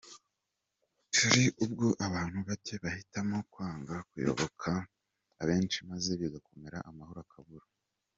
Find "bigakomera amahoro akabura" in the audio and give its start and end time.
6.21-7.67